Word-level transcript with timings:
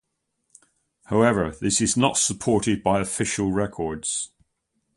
However 1.05 1.51
this 1.61 1.79
is 1.79 1.95
not 1.95 2.17
supported 2.17 2.81
by 2.81 3.01
official 3.01 3.51
records. 3.51 4.31